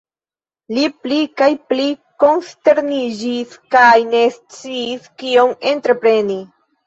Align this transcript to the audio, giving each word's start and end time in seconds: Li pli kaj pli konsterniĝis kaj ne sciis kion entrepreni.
Li 0.75 0.83
pli 1.01 1.17
kaj 1.41 1.49
pli 1.73 1.83
konsterniĝis 2.23 3.53
kaj 3.75 3.91
ne 4.15 4.23
sciis 4.37 5.05
kion 5.23 5.55
entrepreni. 5.73 6.39